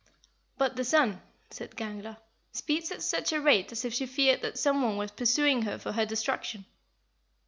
[0.57, 1.21] "But the sun,"
[1.51, 2.17] said Gangler,
[2.53, 5.77] speeds at such a rate as if she feared that some one was pursuing her
[5.77, 6.65] for her destruction."